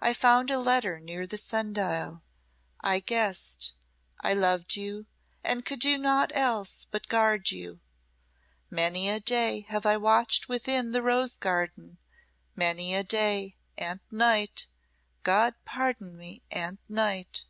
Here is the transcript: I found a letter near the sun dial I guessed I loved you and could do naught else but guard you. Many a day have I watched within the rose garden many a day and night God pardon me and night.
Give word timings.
I 0.00 0.14
found 0.14 0.50
a 0.50 0.58
letter 0.58 0.98
near 0.98 1.26
the 1.26 1.36
sun 1.36 1.74
dial 1.74 2.22
I 2.80 2.98
guessed 3.00 3.74
I 4.22 4.32
loved 4.32 4.74
you 4.74 5.04
and 5.44 5.66
could 5.66 5.80
do 5.80 5.98
naught 5.98 6.32
else 6.34 6.86
but 6.90 7.08
guard 7.08 7.50
you. 7.50 7.80
Many 8.70 9.10
a 9.10 9.20
day 9.20 9.66
have 9.68 9.84
I 9.84 9.98
watched 9.98 10.48
within 10.48 10.92
the 10.92 11.02
rose 11.02 11.36
garden 11.36 11.98
many 12.56 12.94
a 12.94 13.04
day 13.04 13.58
and 13.76 14.00
night 14.10 14.66
God 15.24 15.56
pardon 15.66 16.16
me 16.16 16.40
and 16.50 16.78
night. 16.88 17.44